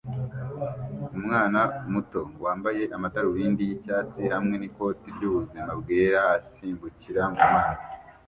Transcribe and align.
Umwana 1.17 1.59
muto 1.91 2.21
wambaye 2.43 2.83
amadarubindi 2.95 3.61
y'icyatsi 3.69 4.21
hamwe 4.33 4.55
n'ikoti 4.57 5.07
ry'ubuzima 5.15 5.71
bwera 5.81 6.21
asimbukira 6.37 7.23
mu 7.35 7.43
mazi 7.53 7.87